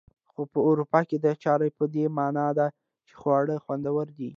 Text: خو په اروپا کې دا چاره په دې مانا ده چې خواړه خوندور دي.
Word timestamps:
خو 0.31 0.41
په 0.51 0.59
اروپا 0.69 0.99
کې 1.09 1.17
دا 1.25 1.33
چاره 1.43 1.67
په 1.77 1.83
دې 1.93 2.05
مانا 2.17 2.47
ده 2.57 2.67
چې 3.07 3.13
خواړه 3.19 3.55
خوندور 3.63 4.07
دي. 4.17 4.29